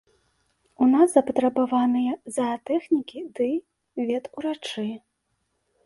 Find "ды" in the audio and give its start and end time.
3.41-3.49